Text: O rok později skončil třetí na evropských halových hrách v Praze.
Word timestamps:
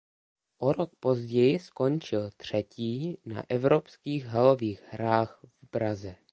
O 0.57 0.71
rok 0.73 0.95
později 0.99 1.59
skončil 1.59 2.29
třetí 2.37 3.17
na 3.25 3.43
evropských 3.49 4.25
halových 4.25 4.83
hrách 4.91 5.39
v 5.55 5.67
Praze. 5.69 6.15